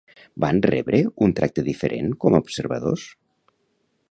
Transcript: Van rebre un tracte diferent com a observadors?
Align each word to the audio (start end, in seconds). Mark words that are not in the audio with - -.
Van 0.45 0.61
rebre 0.65 1.01
un 1.27 1.35
tracte 1.41 1.67
diferent 1.69 2.11
com 2.25 2.35
a 2.39 2.43
observadors? 2.47 3.05